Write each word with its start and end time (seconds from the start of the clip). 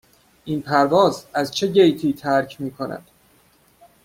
این 0.45 0.61
پرواز 0.61 1.25
از 1.33 1.51
چه 1.51 1.67
گیتی 1.67 2.13
ترک 2.13 2.61
می 2.61 2.71
کند؟ 2.71 3.07